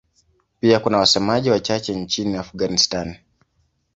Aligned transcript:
Pia 0.59 0.79
kuna 0.79 0.97
wasemaji 0.97 1.49
wachache 1.49 1.95
nchini 1.95 2.35
Afghanistan. 2.37 3.15